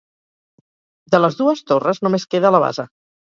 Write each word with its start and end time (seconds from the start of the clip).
De 1.15 1.19
les 1.21 1.37
dues 1.43 1.63
torres 1.73 2.03
només 2.07 2.27
queda 2.35 2.53
la 2.57 2.63
base. 2.67 2.89